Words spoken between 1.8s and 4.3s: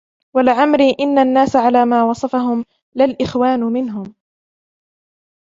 مَا وَصَفَهُمْ، لَا الْإِخْوَانُ مِنْهُمْ